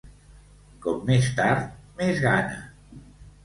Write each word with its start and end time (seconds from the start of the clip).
Com 0.85 1.03
més 1.11 1.29
tard, 1.41 1.69
més 2.03 2.25
gana. 2.27 2.61